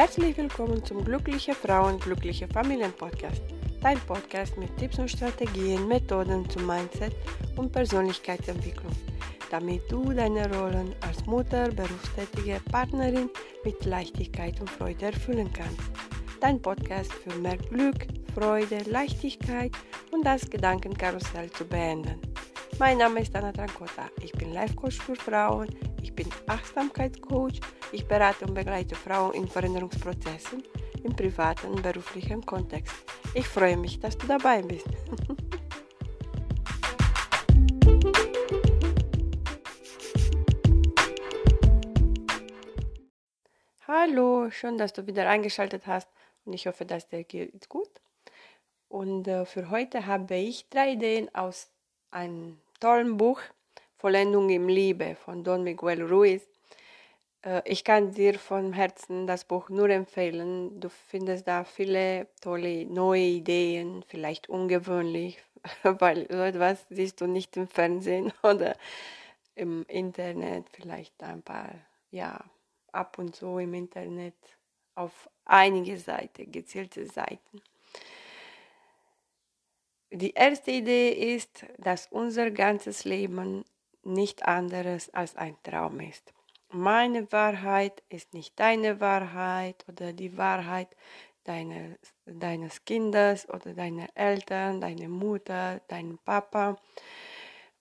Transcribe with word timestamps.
Herzlich 0.00 0.34
willkommen 0.38 0.82
zum 0.82 1.04
Glückliche 1.04 1.54
Frauen, 1.54 2.00
Glückliche 2.00 2.48
Familien 2.48 2.90
Podcast. 2.90 3.42
Dein 3.82 4.00
Podcast 4.00 4.56
mit 4.56 4.74
Tipps 4.78 4.98
und 4.98 5.10
Strategien, 5.10 5.86
Methoden 5.88 6.48
zum 6.48 6.66
Mindset 6.66 7.14
und 7.56 7.70
Persönlichkeitsentwicklung, 7.70 8.92
damit 9.50 9.82
du 9.92 10.10
deine 10.10 10.50
Rollen 10.54 10.94
als 11.06 11.26
Mutter, 11.26 11.68
berufstätige 11.68 12.62
Partnerin 12.72 13.28
mit 13.62 13.84
Leichtigkeit 13.84 14.58
und 14.58 14.70
Freude 14.70 15.04
erfüllen 15.04 15.52
kannst. 15.52 15.90
Dein 16.40 16.62
Podcast 16.62 17.12
für 17.12 17.38
mehr 17.38 17.58
Glück, 17.58 18.06
Freude, 18.34 18.78
Leichtigkeit 18.86 19.72
und 20.12 20.24
das 20.24 20.48
Gedankenkarussell 20.48 21.50
zu 21.50 21.66
beenden. 21.66 22.18
Mein 22.78 22.96
Name 22.96 23.20
ist 23.20 23.36
Anna 23.36 23.52
Trancota. 23.52 24.08
Ich 24.22 24.32
bin 24.32 24.54
Life 24.54 24.74
Coach 24.76 24.96
für 24.96 25.14
Frauen. 25.14 25.68
Ich 26.02 26.14
bin 26.14 26.28
Achtsamkeitscoach. 26.46 27.60
Ich 27.92 28.06
berate 28.06 28.46
und 28.46 28.54
begleite 28.54 28.94
Frauen 28.94 29.34
in 29.34 29.46
Veränderungsprozessen 29.48 30.62
im 31.02 31.14
privaten 31.14 31.66
und 31.68 31.82
beruflichen 31.82 32.44
Kontext. 32.46 32.94
Ich 33.34 33.46
freue 33.46 33.76
mich, 33.76 34.00
dass 34.00 34.16
du 34.16 34.26
dabei 34.26 34.62
bist. 34.62 34.86
Hallo, 43.86 44.50
schön, 44.50 44.78
dass 44.78 44.92
du 44.92 45.06
wieder 45.06 45.28
eingeschaltet 45.28 45.86
hast 45.86 46.08
und 46.44 46.52
ich 46.54 46.66
hoffe, 46.66 46.86
dass 46.86 47.08
dir 47.08 47.24
geht 47.24 47.68
gut. 47.68 47.90
Und 48.88 49.28
äh, 49.28 49.44
für 49.44 49.68
heute 49.70 50.06
habe 50.06 50.36
ich 50.36 50.68
drei 50.70 50.92
Ideen 50.92 51.28
aus 51.34 51.70
einem 52.10 52.58
tollen 52.80 53.16
Buch 53.16 53.40
Vollendung 54.00 54.48
im 54.48 54.66
Liebe 54.66 55.14
von 55.14 55.44
Don 55.44 55.62
Miguel 55.62 56.02
Ruiz. 56.02 56.48
Äh, 57.42 57.60
ich 57.66 57.84
kann 57.84 58.12
dir 58.12 58.38
von 58.38 58.72
Herzen 58.72 59.26
das 59.26 59.44
Buch 59.44 59.68
nur 59.68 59.90
empfehlen. 59.90 60.80
Du 60.80 60.88
findest 60.88 61.46
da 61.46 61.64
viele 61.64 62.26
tolle 62.40 62.86
neue 62.86 63.20
Ideen, 63.20 64.02
vielleicht 64.08 64.48
ungewöhnlich, 64.48 65.38
weil 65.82 66.26
so 66.30 66.38
etwas 66.38 66.86
siehst 66.88 67.20
du 67.20 67.26
nicht 67.26 67.58
im 67.58 67.68
Fernsehen 67.68 68.32
oder 68.42 68.74
im 69.54 69.84
Internet, 69.86 70.64
vielleicht 70.72 71.22
ein 71.22 71.42
paar, 71.42 71.74
ja, 72.10 72.42
ab 72.92 73.18
und 73.18 73.36
zu 73.36 73.58
im 73.58 73.74
Internet 73.74 74.34
auf 74.94 75.28
einige 75.44 75.98
Seiten, 75.98 76.50
gezielte 76.50 77.04
Seiten. 77.04 77.60
Die 80.10 80.32
erste 80.32 80.70
Idee 80.70 81.34
ist, 81.34 81.66
dass 81.76 82.06
unser 82.10 82.50
ganzes 82.50 83.04
Leben 83.04 83.62
nicht 84.12 84.46
anderes 84.46 85.12
als 85.14 85.36
ein 85.36 85.56
Traum 85.62 86.00
ist. 86.00 86.32
Meine 86.72 87.30
Wahrheit 87.32 88.02
ist 88.08 88.32
nicht 88.32 88.58
deine 88.60 89.00
Wahrheit 89.00 89.84
oder 89.88 90.12
die 90.12 90.36
Wahrheit 90.36 90.88
deines, 91.44 91.96
deines 92.26 92.84
Kindes 92.84 93.48
oder 93.48 93.74
deiner 93.74 94.06
Eltern, 94.14 94.80
deiner 94.80 95.08
Mutter, 95.08 95.80
deinem 95.88 96.18
Papa. 96.18 96.76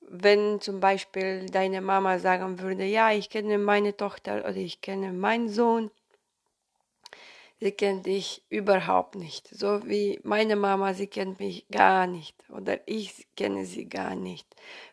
Wenn 0.02 0.60
zum 0.60 0.80
Beispiel 0.80 1.46
deine 1.46 1.82
Mama 1.82 2.18
sagen 2.18 2.60
würde, 2.60 2.86
ja, 2.86 3.12
ich 3.12 3.30
kenne 3.30 3.60
meine 3.60 3.96
Tochter 3.96 4.40
oder 4.40 4.56
ich 4.56 4.82
kenne 4.82 5.14
meinen 5.14 5.50
Sohn, 5.50 5.92
sie 7.60 7.72
kennt 7.72 8.06
dich 8.06 8.44
überhaupt 8.50 9.16
nicht. 9.16 9.48
So 9.48 9.86
wie 9.88 10.20
meine 10.24 10.56
Mama, 10.56 10.94
sie 10.94 11.08
kennt 11.08 11.40
mich 11.40 11.68
gar 11.70 12.08
nicht 12.08 12.36
oder 12.50 12.80
ich 12.88 13.28
kenne 13.36 13.66
sie 13.66 13.88
gar 13.88 14.16
nicht. 14.16 14.48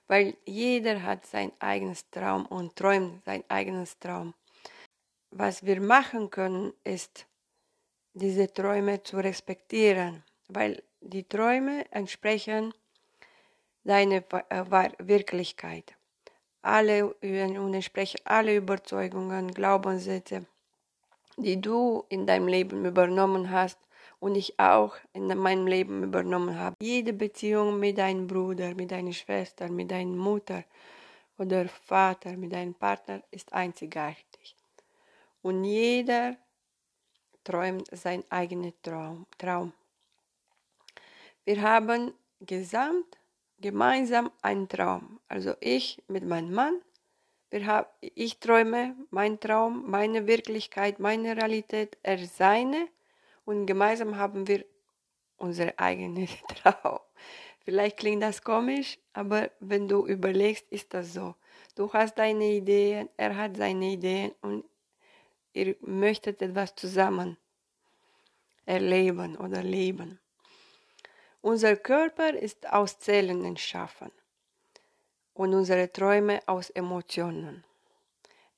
Weil 0.06 0.36
jeder 0.44 1.02
hat 1.02 1.26
sein 1.26 1.52
eigenes 1.58 2.10
Traum 2.10 2.46
und 2.46 2.76
träumt 2.76 3.24
sein 3.24 3.44
eigenes 3.48 3.98
Traum. 3.98 4.34
Was 5.30 5.64
wir 5.64 5.80
machen 5.80 6.30
können, 6.30 6.72
ist, 6.84 7.26
diese 8.14 8.52
Träume 8.52 9.02
zu 9.02 9.18
respektieren, 9.18 10.24
weil 10.48 10.82
die 11.00 11.24
Träume 11.24 11.84
entsprechen 11.92 12.72
deiner 13.84 14.22
äh, 14.48 14.90
Wirklichkeit. 14.98 15.94
Alle 16.62 17.14
alle 18.24 18.56
Überzeugungen, 18.56 19.52
Glaubenssätze 19.52 20.46
die 21.36 21.60
du 21.60 22.04
in 22.08 22.26
deinem 22.26 22.48
Leben 22.48 22.84
übernommen 22.84 23.50
hast 23.50 23.78
und 24.18 24.34
ich 24.34 24.58
auch 24.58 24.96
in 25.12 25.26
meinem 25.26 25.66
Leben 25.66 26.02
übernommen 26.02 26.58
habe. 26.58 26.76
Jede 26.80 27.12
Beziehung 27.12 27.78
mit 27.78 27.98
deinem 27.98 28.26
Bruder, 28.26 28.74
mit 28.74 28.90
deiner 28.90 29.12
Schwester, 29.12 29.68
mit 29.68 29.90
deiner 29.90 30.16
Mutter 30.16 30.64
oder 31.38 31.68
Vater, 31.68 32.36
mit 32.36 32.52
deinem 32.52 32.74
Partner 32.74 33.22
ist 33.30 33.52
einzigartig. 33.52 34.56
Und 35.42 35.64
jeder 35.64 36.36
träumt 37.44 37.86
sein 37.92 38.24
eigener 38.30 38.72
Traum. 38.82 39.26
Traum. 39.38 39.72
Wir 41.44 41.62
haben 41.62 42.12
gesamt 42.40 43.18
gemeinsam 43.58 44.30
einen 44.42 44.68
Traum. 44.68 45.20
Also 45.28 45.54
ich 45.60 46.02
mit 46.08 46.24
meinem 46.24 46.52
Mann 46.52 46.80
haben, 47.52 47.86
ich 48.00 48.38
träume, 48.38 48.96
mein 49.10 49.40
Traum, 49.40 49.88
meine 49.90 50.26
Wirklichkeit, 50.26 50.98
meine 50.98 51.36
Realität, 51.36 51.96
er 52.02 52.18
seine 52.18 52.88
und 53.44 53.66
gemeinsam 53.66 54.16
haben 54.16 54.46
wir 54.48 54.64
unsere 55.36 55.78
eigene 55.78 56.26
Traum. 56.62 57.00
Vielleicht 57.64 57.96
klingt 57.96 58.22
das 58.22 58.42
komisch, 58.42 58.98
aber 59.12 59.50
wenn 59.60 59.88
du 59.88 60.06
überlegst, 60.06 60.70
ist 60.70 60.94
das 60.94 61.12
so. 61.12 61.34
Du 61.74 61.92
hast 61.92 62.16
deine 62.18 62.44
Ideen, 62.52 63.08
er 63.16 63.36
hat 63.36 63.56
seine 63.56 63.92
Ideen 63.92 64.32
und 64.40 64.64
ihr 65.52 65.76
möchtet 65.80 66.42
etwas 66.42 66.74
zusammen 66.74 67.36
erleben 68.64 69.36
oder 69.36 69.62
leben. 69.62 70.20
Unser 71.40 71.76
Körper 71.76 72.34
ist 72.34 72.68
aus 72.72 72.98
Zellen 72.98 73.44
entschaffen 73.44 74.10
und 75.36 75.54
unsere 75.54 75.92
Träume 75.92 76.40
aus 76.46 76.70
Emotionen. 76.70 77.62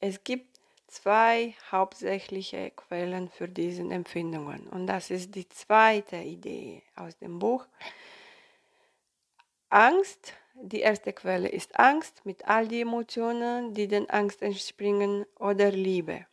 Es 0.00 0.22
gibt 0.22 0.58
zwei 0.86 1.54
hauptsächliche 1.70 2.70
Quellen 2.70 3.28
für 3.28 3.48
diese 3.48 3.82
Empfindungen 3.82 4.66
und 4.68 4.86
das 4.86 5.10
ist 5.10 5.34
die 5.34 5.48
zweite 5.48 6.16
Idee 6.16 6.82
aus 6.96 7.18
dem 7.18 7.38
Buch. 7.38 7.66
Angst, 9.70 10.32
die 10.54 10.80
erste 10.80 11.12
Quelle 11.12 11.48
ist 11.48 11.78
Angst 11.78 12.24
mit 12.24 12.46
all 12.48 12.68
die 12.68 12.80
Emotionen, 12.80 13.74
die 13.74 13.86
den 13.86 14.08
Angst 14.08 14.40
entspringen 14.40 15.26
oder 15.38 15.70
Liebe 15.70 16.26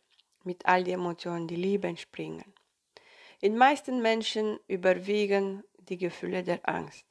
mit 0.46 0.64
all 0.64 0.84
die 0.84 0.92
Emotionen, 0.92 1.48
die 1.48 1.56
Liebe 1.56 1.88
entspringen. 1.88 2.54
In 3.40 3.58
meisten 3.58 4.00
Menschen 4.00 4.58
überwiegen 4.68 5.64
die 5.76 5.98
Gefühle 5.98 6.42
der 6.42 6.66
Angst. 6.66 7.04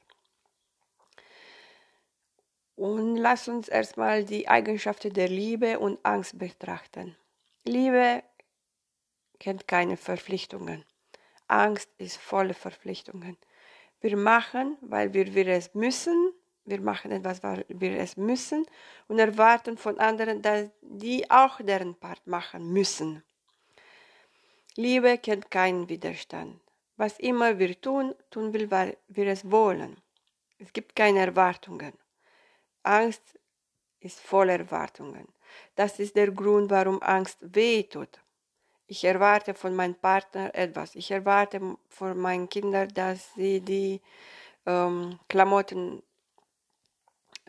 Und 2.75 3.15
lass 3.15 3.47
uns 3.47 3.69
erstmal 3.69 4.25
die 4.25 4.47
Eigenschaften 4.47 5.13
der 5.13 5.29
Liebe 5.29 5.79
und 5.79 5.99
Angst 6.03 6.37
betrachten. 6.37 7.15
Liebe 7.63 8.23
kennt 9.39 9.67
keine 9.67 9.97
Verpflichtungen. 9.97 10.83
Angst 11.47 11.89
ist 11.97 12.17
volle 12.17 12.53
Verpflichtungen. 12.53 13.37
Wir 14.01 14.17
machen, 14.17 14.77
weil 14.81 15.13
wir, 15.13 15.33
wir 15.33 15.47
es 15.47 15.73
müssen. 15.73 16.33
Wir 16.65 16.81
machen 16.81 17.11
etwas, 17.11 17.43
weil 17.43 17.63
wir 17.69 17.97
es 17.99 18.17
müssen 18.17 18.65
und 19.07 19.19
erwarten 19.19 19.77
von 19.77 19.99
anderen, 19.99 20.41
dass 20.41 20.69
die 20.81 21.29
auch 21.29 21.61
deren 21.61 21.93
Part 21.93 22.25
machen 22.25 22.73
müssen. 22.73 23.23
Liebe 24.75 25.19
kennt 25.19 25.51
keinen 25.51 25.87
Widerstand. 25.87 26.59
Was 26.97 27.19
immer 27.19 27.59
wir 27.59 27.79
tun, 27.79 28.15
tun 28.31 28.51
wir, 28.53 28.71
weil 28.71 28.97
wir 29.07 29.27
es 29.27 29.49
wollen. 29.49 30.01
Es 30.57 30.73
gibt 30.73 30.95
keine 30.95 31.19
Erwartungen. 31.19 31.93
Angst 32.85 33.39
ist 33.99 34.19
voller 34.19 34.59
Erwartungen. 34.59 35.27
Das 35.75 35.99
ist 35.99 36.15
der 36.15 36.31
Grund, 36.31 36.69
warum 36.69 37.01
Angst 37.01 37.37
wehtut. 37.41 38.19
Ich 38.87 39.03
erwarte 39.03 39.53
von 39.53 39.75
meinem 39.75 39.95
Partner 39.95 40.53
etwas. 40.53 40.95
Ich 40.95 41.09
erwarte 41.09 41.59
von 41.89 42.17
meinen 42.17 42.47
Kindern, 42.49 42.87
dass 42.89 43.33
sie 43.33 43.59
die 43.59 44.01
ähm, 44.65 45.19
Klamotten 45.27 46.03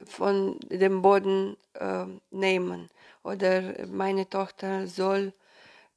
von 0.05 0.59
dem 0.71 1.03
Boden 1.03 1.56
äh, 1.75 2.06
nehmen. 2.31 2.88
Oder 3.23 3.87
meine 3.87 4.29
Tochter 4.29 4.87
soll 4.87 5.33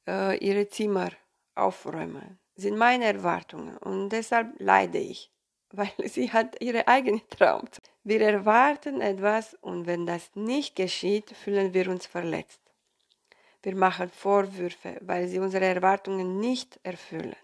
äh, 0.06 0.36
ihre 0.38 0.68
Zimmer 0.68 1.10
aufräumen. 1.54 2.38
Das 2.54 2.64
sind 2.64 2.76
meine 2.76 3.06
Erwartungen 3.06 3.76
und 3.78 4.10
deshalb 4.10 4.48
leide 4.58 4.98
ich, 4.98 5.30
weil 5.72 5.92
sie 6.04 6.30
hat 6.30 6.60
ihre 6.60 6.86
eigene 6.88 7.26
Traum. 7.28 7.66
Wir 8.02 8.20
erwarten 8.22 9.00
etwas 9.00 9.54
und 9.60 9.86
wenn 9.86 10.06
das 10.06 10.30
nicht 10.34 10.76
geschieht, 10.76 11.30
fühlen 11.30 11.74
wir 11.74 11.88
uns 11.88 12.06
verletzt. 12.06 12.60
Wir 13.62 13.76
machen 13.76 14.08
Vorwürfe, 14.08 14.96
weil 15.02 15.28
sie 15.28 15.38
unsere 15.38 15.66
Erwartungen 15.66 16.40
nicht 16.40 16.80
erfüllen. 16.82 17.36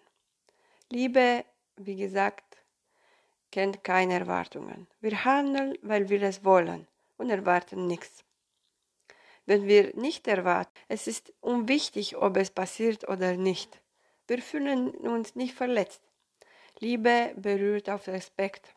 Liebe, 0.91 1.45
wie 1.77 1.97
gesagt, 1.97 2.57
kennt 3.53 3.85
keine 3.85 4.15
Erwartungen. 4.15 4.87
Wir 5.01 5.25
handeln, 5.25 5.77
weil 5.83 6.09
wir 6.09 6.23
es 6.23 6.43
wollen 6.45 6.87
und 7.19 7.29
erwarten 7.29 7.87
nichts. 7.87 8.25
Wenn 9.45 9.67
wir 9.67 9.95
nicht 9.95 10.27
erwarten, 10.27 10.73
es 10.89 11.07
ist 11.07 11.33
unwichtig, 11.41 12.17
ob 12.17 12.37
es 12.37 12.51
passiert 12.51 13.09
oder 13.09 13.37
nicht, 13.37 13.81
Wir 14.29 14.43
fühlen 14.43 14.91
uns 14.91 15.37
nicht 15.37 15.55
verletzt. 15.55 16.03
Liebe 16.81 17.33
berührt 17.37 17.89
auf 17.89 18.09
Respekt. 18.09 18.76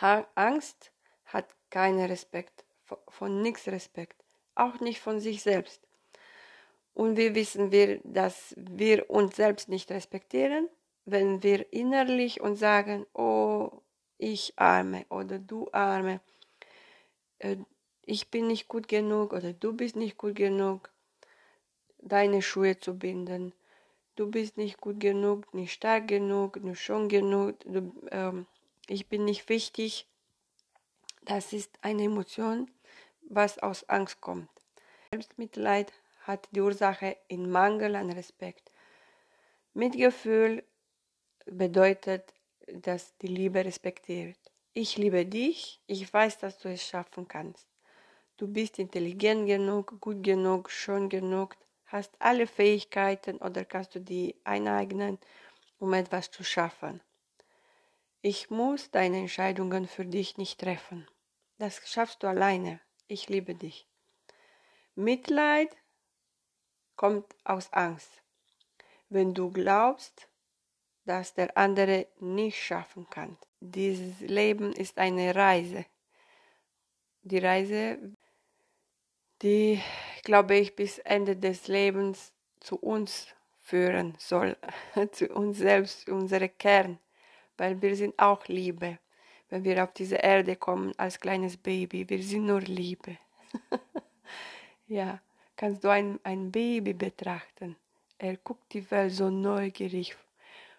Angst 0.00 0.92
hat 1.26 1.46
keinen 1.70 2.04
Respekt, 2.06 2.64
von 3.08 3.42
nichts 3.42 3.66
Respekt, 3.68 4.22
auch 4.54 4.80
nicht 4.80 5.00
von 5.00 5.20
sich 5.20 5.42
selbst. 5.42 5.80
Und 6.94 7.16
wir 7.16 7.34
wissen 7.34 7.72
wir, 7.72 8.00
dass 8.04 8.54
wir 8.56 9.10
uns 9.10 9.36
selbst 9.36 9.68
nicht 9.68 9.90
respektieren, 9.90 10.68
wenn 11.04 11.42
wir 11.42 11.72
innerlich 11.72 12.40
uns 12.40 12.58
sagen, 12.58 13.06
oh, 13.14 13.70
ich 14.18 14.54
arme 14.56 15.04
oder 15.10 15.38
du 15.38 15.68
arme, 15.72 16.20
äh, 17.38 17.56
ich 18.02 18.30
bin 18.30 18.46
nicht 18.46 18.68
gut 18.68 18.88
genug 18.88 19.32
oder 19.32 19.52
du 19.52 19.72
bist 19.72 19.96
nicht 19.96 20.16
gut 20.16 20.36
genug, 20.36 20.90
deine 21.98 22.40
Schuhe 22.40 22.78
zu 22.78 22.98
binden. 22.98 23.52
Du 24.14 24.30
bist 24.30 24.56
nicht 24.56 24.80
gut 24.80 25.00
genug, 25.00 25.52
nicht 25.52 25.72
stark 25.72 26.08
genug, 26.08 26.62
nicht 26.62 26.80
schon 26.80 27.08
genug, 27.08 27.56
du, 27.66 27.92
ähm, 28.10 28.46
ich 28.88 29.08
bin 29.08 29.24
nicht 29.24 29.48
wichtig. 29.48 30.06
Das 31.22 31.52
ist 31.52 31.78
eine 31.82 32.04
Emotion, 32.04 32.70
was 33.28 33.58
aus 33.58 33.88
Angst 33.88 34.20
kommt. 34.20 34.48
Selbstmitleid 35.10 35.92
hat 36.22 36.48
die 36.52 36.60
Ursache 36.60 37.16
in 37.28 37.50
Mangel 37.50 37.96
an 37.96 38.10
Respekt. 38.10 38.70
Mitgefühl 39.74 40.64
bedeutet, 41.46 42.32
dass 42.66 43.16
die 43.18 43.28
Liebe 43.28 43.64
respektiert. 43.64 44.38
Ich 44.72 44.96
liebe 44.96 45.24
dich, 45.24 45.80
ich 45.86 46.12
weiß, 46.12 46.38
dass 46.38 46.58
du 46.58 46.68
es 46.68 46.82
schaffen 46.82 47.26
kannst. 47.28 47.66
Du 48.36 48.46
bist 48.46 48.78
intelligent 48.78 49.46
genug, 49.46 50.00
gut 50.00 50.22
genug, 50.22 50.70
schön 50.70 51.08
genug, 51.08 51.56
hast 51.86 52.12
alle 52.18 52.46
Fähigkeiten 52.46 53.38
oder 53.38 53.64
kannst 53.64 53.94
du 53.94 54.00
die 54.00 54.34
eineignen, 54.44 55.18
um 55.78 55.94
etwas 55.94 56.30
zu 56.30 56.44
schaffen. 56.44 57.00
Ich 58.28 58.50
muss 58.50 58.90
deine 58.90 59.18
Entscheidungen 59.18 59.86
für 59.86 60.04
dich 60.04 60.36
nicht 60.36 60.58
treffen. 60.58 61.06
Das 61.58 61.80
schaffst 61.88 62.24
du 62.24 62.26
alleine. 62.26 62.80
Ich 63.06 63.28
liebe 63.28 63.54
dich. 63.54 63.86
Mitleid 64.96 65.68
kommt 66.96 67.36
aus 67.44 67.72
Angst. 67.72 68.24
Wenn 69.08 69.32
du 69.32 69.52
glaubst, 69.52 70.28
dass 71.04 71.34
der 71.34 71.56
andere 71.56 72.08
nicht 72.18 72.60
schaffen 72.60 73.08
kann. 73.10 73.38
Dieses 73.60 74.18
Leben 74.18 74.72
ist 74.72 74.98
eine 74.98 75.32
Reise. 75.32 75.86
Die 77.22 77.38
Reise, 77.38 77.96
die, 79.40 79.80
glaube 80.24 80.56
ich, 80.56 80.74
bis 80.74 80.98
Ende 80.98 81.36
des 81.36 81.68
Lebens 81.68 82.32
zu 82.58 82.76
uns 82.76 83.28
führen 83.60 84.16
soll, 84.18 84.56
zu 85.12 85.28
uns 85.28 85.58
selbst, 85.58 86.08
unsere 86.08 86.48
Kern, 86.48 86.98
weil 87.58 87.80
wir 87.80 87.96
sind 87.96 88.18
auch 88.18 88.46
Liebe 88.46 88.98
wenn 89.48 89.64
wir 89.64 89.82
auf 89.82 89.92
diese 89.92 90.16
Erde 90.16 90.56
kommen 90.56 90.92
als 90.96 91.20
kleines 91.20 91.56
Baby. 91.56 92.08
Wir 92.08 92.22
sind 92.22 92.46
nur 92.46 92.60
Liebe. 92.60 93.18
ja, 94.86 95.20
kannst 95.56 95.84
du 95.84 95.88
ein, 95.88 96.18
ein 96.24 96.50
Baby 96.50 96.94
betrachten. 96.94 97.76
Er 98.18 98.36
guckt 98.38 98.72
die 98.72 98.90
Welt 98.90 99.12
so 99.12 99.30
neugierig, 99.30 100.16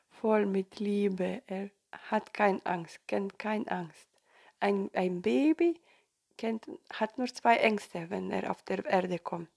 voll 0.09 0.45
mit 0.45 0.79
Liebe. 0.79 1.44
Er 1.47 1.69
hat 2.09 2.33
keine 2.33 2.65
Angst, 2.65 3.00
kennt 3.07 3.39
keine 3.39 3.69
Angst. 3.71 4.07
Ein, 4.59 4.89
ein 4.94 5.21
Baby 5.21 5.79
kennt, 6.35 6.68
hat 6.91 7.18
nur 7.18 7.27
zwei 7.27 7.57
Ängste, 7.57 8.09
wenn 8.09 8.31
er 8.31 8.51
auf 8.51 8.63
der 8.63 8.85
Erde 8.85 9.19
kommt. 9.19 9.50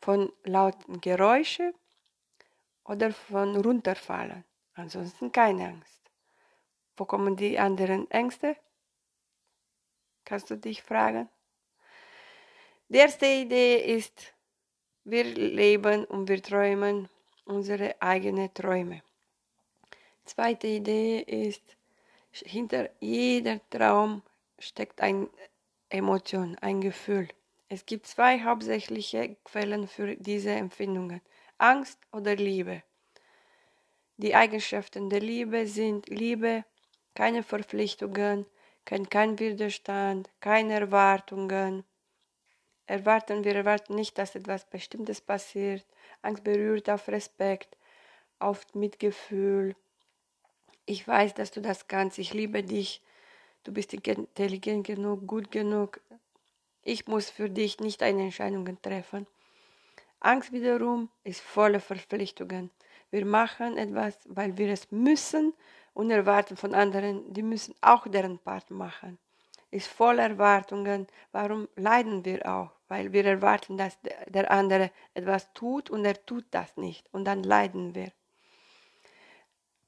Von 0.00 0.32
lauten 0.44 1.00
Geräuschen 1.00 1.72
oder 2.84 3.12
von 3.12 3.56
runterfallen. 3.56 4.44
Ansonsten 4.74 5.32
keine 5.32 5.68
Angst. 5.68 5.95
Wo 6.96 7.04
kommen 7.04 7.36
die 7.36 7.58
anderen 7.58 8.10
Ängste? 8.10 8.56
Kannst 10.24 10.50
du 10.50 10.56
dich 10.56 10.82
fragen? 10.82 11.28
Die 12.88 12.98
erste 12.98 13.26
Idee 13.26 13.96
ist, 13.96 14.32
wir 15.04 15.24
leben 15.24 16.04
und 16.04 16.28
wir 16.28 16.42
träumen 16.42 17.08
unsere 17.44 18.00
eigenen 18.00 18.52
Träume. 18.54 19.02
Zweite 20.24 20.66
Idee 20.66 21.20
ist, 21.20 21.76
hinter 22.32 22.90
jeder 23.00 23.60
Traum 23.70 24.22
steckt 24.58 25.00
eine 25.00 25.28
Emotion, 25.88 26.56
ein 26.60 26.80
Gefühl. 26.80 27.28
Es 27.68 27.86
gibt 27.86 28.06
zwei 28.06 28.42
hauptsächliche 28.42 29.36
Quellen 29.44 29.86
für 29.86 30.16
diese 30.16 30.50
Empfindungen, 30.50 31.20
Angst 31.58 31.98
oder 32.12 32.34
Liebe. 32.34 32.82
Die 34.16 34.34
Eigenschaften 34.34 35.10
der 35.10 35.20
Liebe 35.20 35.66
sind 35.66 36.08
Liebe, 36.08 36.64
keine 37.16 37.42
Verpflichtungen, 37.42 38.46
kein, 38.84 39.08
kein 39.08 39.38
Widerstand, 39.40 40.30
keine 40.40 40.74
Erwartungen. 40.74 41.82
Erwarten, 42.86 43.42
wir 43.42 43.56
erwarten 43.56 43.96
nicht, 43.96 44.16
dass 44.18 44.36
etwas 44.36 44.64
Bestimmtes 44.66 45.20
passiert. 45.20 45.84
Angst 46.22 46.44
berührt 46.44 46.88
auf 46.88 47.08
Respekt, 47.08 47.76
auf 48.38 48.72
Mitgefühl. 48.74 49.74
Ich 50.84 51.08
weiß, 51.08 51.34
dass 51.34 51.50
du 51.50 51.60
das 51.60 51.88
kannst. 51.88 52.18
Ich 52.18 52.32
liebe 52.32 52.62
dich. 52.62 53.02
Du 53.64 53.72
bist 53.72 53.92
intelligent 53.94 54.86
genug, 54.86 55.26
gut 55.26 55.50
genug. 55.50 56.00
Ich 56.82 57.08
muss 57.08 57.30
für 57.30 57.50
dich 57.50 57.80
nicht 57.80 58.02
eine 58.02 58.22
Entscheidung 58.24 58.80
treffen. 58.80 59.26
Angst 60.20 60.52
wiederum 60.52 61.08
ist 61.24 61.40
voller 61.40 61.80
Verpflichtungen. 61.80 62.70
Wir 63.10 63.24
machen 63.24 63.78
etwas, 63.78 64.18
weil 64.26 64.58
wir 64.58 64.68
es 64.68 64.92
müssen 64.92 65.54
und 65.96 66.10
erwarten 66.10 66.58
von 66.58 66.74
anderen, 66.74 67.32
die 67.32 67.42
müssen 67.42 67.74
auch 67.80 68.06
deren 68.06 68.38
Part 68.38 68.70
machen. 68.70 69.18
Ist 69.70 69.88
voll 69.88 70.18
Erwartungen. 70.18 71.06
Warum 71.32 71.68
leiden 71.74 72.22
wir 72.26 72.46
auch? 72.46 72.70
Weil 72.88 73.14
wir 73.14 73.24
erwarten, 73.24 73.78
dass 73.78 73.98
der 74.26 74.50
andere 74.50 74.90
etwas 75.14 75.50
tut 75.54 75.88
und 75.88 76.04
er 76.04 76.22
tut 76.26 76.44
das 76.50 76.76
nicht. 76.76 77.08
Und 77.14 77.24
dann 77.24 77.42
leiden 77.42 77.94
wir. 77.94 78.12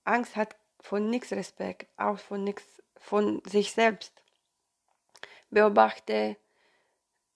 Angst 0.05 0.35
hat 0.35 0.57
von 0.81 1.11
nichts 1.11 1.31
Respekt, 1.33 1.87
auch 1.99 2.19
von 2.19 2.43
nichts 2.43 2.65
von 2.97 3.43
sich 3.45 3.73
selbst. 3.73 4.23
Beobachte 5.51 6.39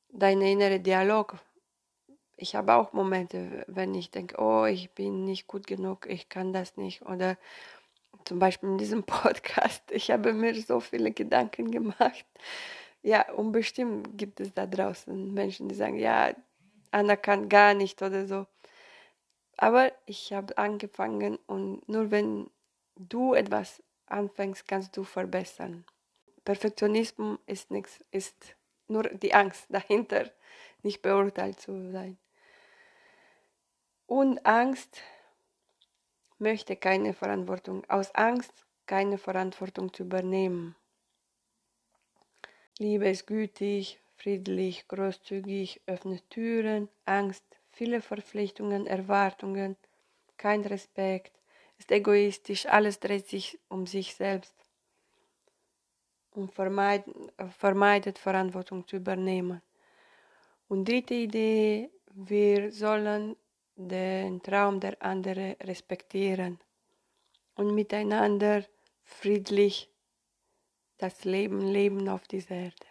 deinen 0.09 0.41
inneren 0.41 0.83
Dialog. 0.83 1.37
Ich 2.37 2.55
habe 2.55 2.73
auch 2.73 2.95
Momente, 2.95 3.67
wenn 3.69 3.95
ich 3.95 4.11
denke, 4.11 4.41
oh, 4.41 4.65
ich 4.65 4.93
bin 4.93 5.27
nicht 5.27 5.47
gut 5.47 5.67
genug, 5.67 6.07
ich 6.09 6.31
kann 6.31 6.55
das 6.55 6.79
nicht. 6.79 7.03
Oder 7.03 7.37
zum 8.25 8.39
Beispiel 8.39 8.71
in 8.71 8.79
diesem 8.79 9.03
Podcast, 9.05 9.83
ich 9.91 10.11
habe 10.11 10.33
mir 10.33 10.55
so 10.61 10.81
viele 10.81 11.11
Gedanken 11.11 11.71
gemacht. 11.71 12.27
Ja, 13.03 13.31
unbestimmt 13.33 14.17
gibt 14.17 14.41
es 14.41 14.55
da 14.55 14.67
draußen 14.67 15.35
Menschen, 15.35 15.69
die 15.69 15.75
sagen, 15.75 15.99
ja, 15.99 16.35
Anna 16.93 17.17
kann 17.17 17.49
gar 17.49 17.75
nicht 17.75 18.01
oder 18.03 18.27
so. 18.27 18.47
Aber 19.57 19.93
ich 20.07 20.33
habe 20.33 20.57
angefangen 20.59 21.39
und 21.47 21.89
nur 21.89 22.11
wenn 22.11 22.51
du 22.97 23.35
etwas 23.35 23.83
anfängst, 24.07 24.69
kannst 24.69 24.97
du 24.97 25.05
verbessern. 25.05 25.85
Perfektionismus 26.45 27.39
ist 27.47 27.71
nichts, 27.71 28.01
ist 28.11 28.57
nur 28.89 29.05
die 29.05 29.35
Angst 29.35 29.67
dahinter, 29.69 30.31
nicht 30.83 31.03
beurteilt 31.03 31.61
zu 31.61 31.91
sein. 31.91 32.19
Und 34.07 34.45
Angst 34.45 35.01
möchte 36.43 36.77
keine 36.77 37.15
Verantwortung, 37.15 37.89
aus 37.89 38.15
Angst 38.15 38.53
keine 38.87 39.17
Verantwortung 39.17 39.95
zu 39.95 40.03
übernehmen. 40.03 40.77
Liebe 42.79 43.09
ist 43.09 43.27
gütig, 43.27 44.01
friedlich, 44.17 44.87
großzügig, 44.89 45.81
öffnet 45.87 46.29
Türen, 46.29 46.89
Angst, 47.07 47.45
viele 47.71 48.03
Verpflichtungen, 48.03 48.87
Erwartungen, 48.87 49.77
kein 50.37 50.63
Respekt, 50.63 51.33
ist 51.79 51.91
egoistisch, 51.91 52.67
alles 52.67 53.01
dreht 53.01 53.29
sich 53.29 53.59
um 53.69 53.87
sich 53.87 54.15
selbst 54.15 54.55
und 56.33 56.53
vermeidet, 56.53 57.15
vermeidet 57.59 58.19
Verantwortung 58.19 58.87
zu 58.87 58.97
übernehmen. 58.97 59.63
Und 60.69 60.89
dritte 60.89 61.15
Idee, 61.15 61.91
wir 62.15 62.73
sollen 62.73 63.37
den 63.77 64.43
Traum 64.43 64.81
der 64.81 65.01
anderen 65.03 65.57
respektieren 65.63 66.59
und 67.55 67.75
miteinander 67.75 68.65
friedlich 69.05 69.91
das 70.99 71.25
Leben 71.25 71.61
leben 71.61 72.09
auf 72.09 72.27
dieser 72.29 72.55
Erde. 72.55 72.87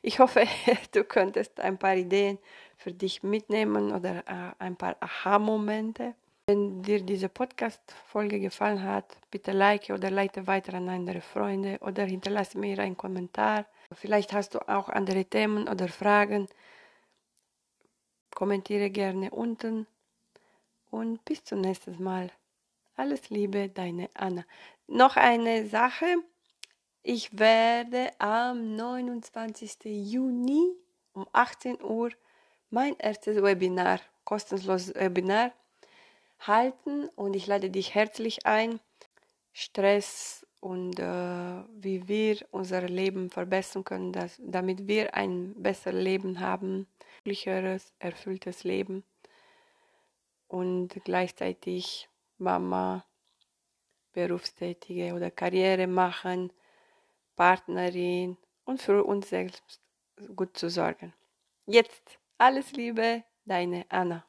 Ich 0.00 0.18
hoffe, 0.18 0.44
du 0.92 1.04
könntest 1.04 1.60
ein 1.60 1.78
paar 1.78 1.96
Ideen 1.96 2.38
für 2.76 2.92
dich 2.92 3.22
mitnehmen 3.22 3.92
oder 3.92 4.26
äh, 4.26 4.52
ein 4.58 4.76
paar 4.76 4.96
Aha-Momente. 5.00 6.14
Wenn 6.46 6.82
dir 6.82 7.00
diese 7.02 7.28
Podcast-Folge 7.28 8.40
gefallen 8.40 8.82
hat, 8.82 9.16
bitte 9.30 9.52
like 9.52 9.90
oder 9.90 10.10
leite 10.10 10.46
weiter 10.46 10.74
an 10.74 10.88
andere 10.88 11.20
Freunde 11.20 11.78
oder 11.80 12.04
hinterlasse 12.04 12.58
mir 12.58 12.78
einen 12.80 12.96
Kommentar. 12.96 13.66
Vielleicht 13.92 14.32
hast 14.32 14.54
du 14.54 14.68
auch 14.68 14.88
andere 14.88 15.24
Themen 15.24 15.68
oder 15.68 15.88
Fragen. 15.88 16.48
Kommentiere 18.34 18.90
gerne 18.90 19.30
unten 19.30 19.86
und 20.92 21.24
bis 21.24 21.42
zum 21.42 21.62
nächsten 21.62 22.00
Mal. 22.02 22.30
Alles 22.96 23.30
Liebe, 23.30 23.70
deine 23.70 24.10
Anna. 24.14 24.44
Noch 24.86 25.16
eine 25.16 25.66
Sache. 25.66 26.06
Ich 27.02 27.36
werde 27.38 28.10
am 28.18 28.76
29. 28.76 29.78
Juni 29.84 30.76
um 31.14 31.26
18 31.32 31.82
Uhr 31.82 32.10
mein 32.70 32.96
erstes 32.98 33.42
Webinar, 33.42 34.00
kostenloses 34.24 34.94
Webinar, 34.94 35.52
halten 36.40 37.08
und 37.16 37.34
ich 37.34 37.46
lade 37.46 37.70
dich 37.70 37.94
herzlich 37.94 38.46
ein. 38.46 38.78
Stress 39.54 40.46
und 40.60 40.98
äh, 40.98 41.64
wie 41.74 42.08
wir 42.08 42.38
unser 42.50 42.82
Leben 42.82 43.30
verbessern 43.30 43.84
können, 43.84 44.12
dass, 44.12 44.40
damit 44.42 44.86
wir 44.86 45.14
ein 45.14 45.54
besseres 45.56 46.02
Leben 46.02 46.40
haben, 46.40 46.86
glücklicheres, 47.24 47.92
erfülltes 47.98 48.64
Leben 48.64 49.04
und 50.52 50.88
gleichzeitig 51.04 52.08
Mama, 52.36 53.04
Berufstätige 54.12 55.14
oder 55.14 55.30
Karriere 55.30 55.86
machen, 55.86 56.52
Partnerin 57.36 58.36
und 58.64 58.82
für 58.82 59.02
uns 59.02 59.30
selbst 59.30 59.80
gut 60.36 60.56
zu 60.56 60.68
sorgen. 60.68 61.14
Jetzt 61.64 62.18
alles 62.36 62.72
Liebe, 62.72 63.24
deine 63.46 63.86
Anna. 63.88 64.26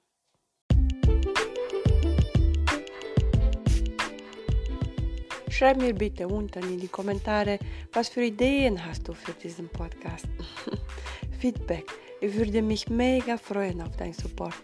Schreib 5.49 5.77
mir 5.77 5.93
bitte 5.93 6.27
unten 6.27 6.63
in 6.63 6.79
die 6.79 6.87
Kommentare, 6.87 7.59
was 7.91 8.07
für 8.09 8.23
Ideen 8.23 8.83
hast 8.83 9.07
du 9.07 9.13
für 9.13 9.33
diesen 9.33 9.67
Podcast. 9.69 10.27
Feedback. 11.43 11.91
Ich 12.21 12.33
würde 12.35 12.61
mich 12.61 12.87
mega 12.87 13.35
freuen 13.35 13.81
auf 13.81 13.97
deinen 13.97 14.13
Support. 14.13 14.63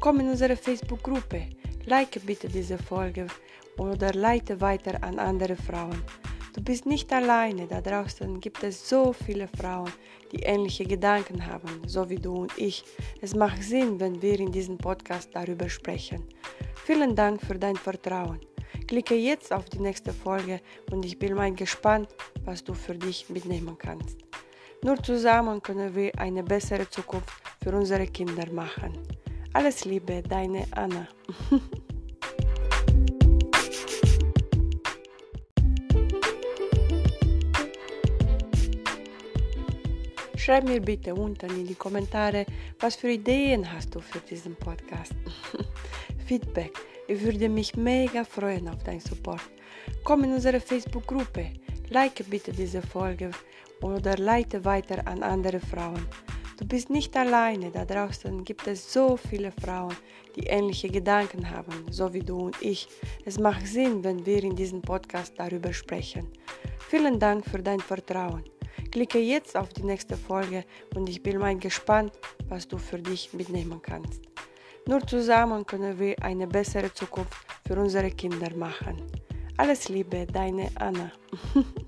Komm 0.00 0.18
in 0.18 0.28
unsere 0.30 0.56
Facebook-Gruppe. 0.56 1.46
Like 1.84 2.20
bitte 2.26 2.48
diese 2.48 2.78
Folge 2.78 3.28
oder 3.78 4.12
leite 4.12 4.60
weiter 4.60 5.00
an 5.04 5.20
andere 5.20 5.54
Frauen. 5.54 6.02
Du 6.52 6.60
bist 6.60 6.84
nicht 6.84 7.12
alleine, 7.12 7.68
da 7.68 7.80
draußen 7.80 8.40
gibt 8.40 8.64
es 8.64 8.88
so 8.88 9.12
viele 9.12 9.46
Frauen, 9.46 9.92
die 10.32 10.42
ähnliche 10.42 10.84
Gedanken 10.84 11.46
haben, 11.46 11.70
so 11.86 12.10
wie 12.10 12.18
du 12.18 12.32
und 12.38 12.58
ich. 12.58 12.82
Es 13.20 13.32
macht 13.36 13.62
Sinn, 13.62 14.00
wenn 14.00 14.20
wir 14.20 14.40
in 14.40 14.50
diesem 14.50 14.78
Podcast 14.78 15.30
darüber 15.32 15.68
sprechen. 15.68 16.24
Vielen 16.86 17.14
Dank 17.14 17.40
für 17.40 17.56
dein 17.56 17.76
Vertrauen. 17.76 18.40
Klicke 18.88 19.14
jetzt 19.14 19.52
auf 19.52 19.66
die 19.66 19.78
nächste 19.78 20.12
Folge 20.12 20.60
und 20.90 21.04
ich 21.04 21.20
bin 21.20 21.34
mal 21.34 21.52
gespannt, 21.54 22.08
was 22.44 22.64
du 22.64 22.74
für 22.74 22.96
dich 22.96 23.30
mitnehmen 23.30 23.76
kannst. 23.78 24.25
Nur 24.86 25.02
zusammen 25.02 25.60
können 25.60 25.92
wir 25.96 26.16
eine 26.16 26.44
bessere 26.44 26.88
Zukunft 26.88 27.28
für 27.60 27.74
unsere 27.74 28.06
Kinder 28.06 28.48
machen. 28.52 28.92
Alles 29.52 29.84
Liebe, 29.84 30.22
deine 30.22 30.64
Anna. 30.70 31.08
Schreib 40.36 40.68
mir 40.68 40.80
bitte 40.80 41.12
unten 41.16 41.50
in 41.50 41.66
die 41.66 41.74
Kommentare, 41.74 42.46
was 42.78 42.94
für 42.94 43.10
Ideen 43.10 43.68
hast 43.72 43.92
du 43.92 43.98
für 43.98 44.20
diesen 44.20 44.54
Podcast. 44.54 45.16
Feedback. 46.26 46.70
Ich 47.08 47.20
würde 47.24 47.48
mich 47.48 47.74
mega 47.74 48.22
freuen 48.22 48.68
auf 48.68 48.84
deinen 48.84 49.00
Support. 49.00 49.50
Komm 50.04 50.22
in 50.22 50.34
unsere 50.34 50.60
Facebook-Gruppe. 50.60 51.54
Like 51.90 52.24
bitte 52.30 52.52
diese 52.52 52.82
Folge 52.82 53.32
oder 53.82 54.16
leite 54.16 54.64
weiter 54.64 55.06
an 55.06 55.22
andere 55.22 55.60
Frauen. 55.60 56.06
Du 56.58 56.66
bist 56.66 56.88
nicht 56.88 57.14
alleine, 57.16 57.70
da 57.70 57.84
draußen 57.84 58.42
gibt 58.42 58.66
es 58.66 58.90
so 58.90 59.16
viele 59.16 59.52
Frauen, 59.52 59.94
die 60.36 60.46
ähnliche 60.46 60.88
Gedanken 60.88 61.50
haben, 61.50 61.84
so 61.90 62.12
wie 62.14 62.20
du 62.20 62.46
und 62.46 62.56
ich. 62.62 62.88
Es 63.26 63.38
macht 63.38 63.66
Sinn, 63.66 64.02
wenn 64.02 64.24
wir 64.24 64.42
in 64.42 64.56
diesem 64.56 64.80
Podcast 64.80 65.34
darüber 65.36 65.72
sprechen. 65.72 66.26
Vielen 66.88 67.18
Dank 67.18 67.44
für 67.44 67.62
dein 67.62 67.80
Vertrauen. 67.80 68.44
Klicke 68.90 69.18
jetzt 69.18 69.54
auf 69.56 69.68
die 69.70 69.82
nächste 69.82 70.16
Folge 70.16 70.64
und 70.94 71.08
ich 71.08 71.22
bin 71.22 71.38
mal 71.38 71.56
gespannt, 71.58 72.12
was 72.48 72.66
du 72.66 72.78
für 72.78 72.98
dich 72.98 73.34
mitnehmen 73.34 73.80
kannst. 73.82 74.22
Nur 74.86 75.06
zusammen 75.06 75.66
können 75.66 75.98
wir 75.98 76.14
eine 76.22 76.46
bessere 76.46 76.92
Zukunft 76.94 77.36
für 77.66 77.78
unsere 77.78 78.10
Kinder 78.10 78.54
machen. 78.56 79.02
Alles 79.58 79.88
Liebe, 79.88 80.26
deine 80.26 80.70
Anna. 80.76 81.10